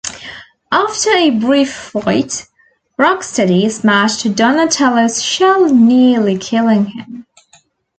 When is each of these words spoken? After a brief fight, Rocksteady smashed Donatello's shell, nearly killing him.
After 0.71 1.11
a 1.11 1.29
brief 1.29 1.71
fight, 1.71 2.47
Rocksteady 2.97 3.69
smashed 3.69 4.33
Donatello's 4.33 5.21
shell, 5.21 5.71
nearly 5.71 6.39
killing 6.39 6.85
him. 6.85 7.27